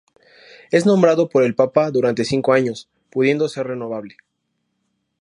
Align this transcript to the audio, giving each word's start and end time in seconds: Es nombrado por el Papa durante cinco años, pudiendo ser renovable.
Es 0.71 0.87
nombrado 0.87 1.29
por 1.29 1.43
el 1.43 1.53
Papa 1.53 1.91
durante 1.91 2.25
cinco 2.25 2.53
años, 2.53 2.89
pudiendo 3.11 3.47
ser 3.47 3.67
renovable. 3.67 4.15